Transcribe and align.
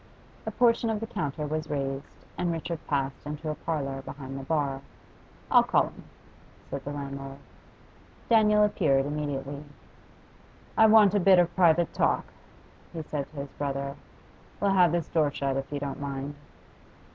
A 0.47 0.51
portion 0.51 0.89
of 0.89 0.99
the 0.99 1.05
counter 1.05 1.45
was 1.45 1.69
raised, 1.69 2.15
and 2.35 2.51
Richard 2.51 2.79
passed 2.87 3.23
into 3.23 3.49
a 3.51 3.53
parlour 3.53 4.01
behind 4.01 4.35
the 4.35 4.41
bar. 4.43 4.81
'I'll 5.51 5.61
call 5.61 5.89
him,' 5.89 6.05
said 6.71 6.83
the 6.83 6.91
landlord. 6.91 7.37
Daniel 8.27 8.63
appeared 8.63 9.05
immediately. 9.05 9.63
'I 10.75 10.87
want 10.87 11.13
a 11.13 11.19
bit 11.19 11.37
of 11.37 11.55
private 11.55 11.93
talk,' 11.93 12.33
he 12.93 13.03
said 13.03 13.29
to 13.29 13.35
his 13.41 13.51
brother. 13.51 13.95
'We'll 14.59 14.71
have 14.73 14.91
this 14.91 15.07
door 15.07 15.29
shut, 15.29 15.55
if 15.55 15.71
you 15.71 15.79
don't 15.79 16.01
mind. 16.01 16.33